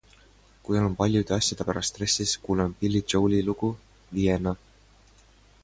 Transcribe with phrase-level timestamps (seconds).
[0.67, 3.71] Kui olen paljude asjade pärast stressis, siis kuulan Billy Joeli lugu
[4.19, 4.55] "Vienna".